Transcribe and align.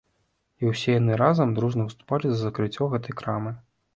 І 0.63 0.71
ўсе 0.71 0.95
яны 0.99 1.17
разам, 1.23 1.51
дружна 1.59 1.85
выступалі 1.89 2.25
за 2.31 2.39
закрыццё 2.39 2.89
гэтай 2.97 3.17
крамы. 3.23 3.55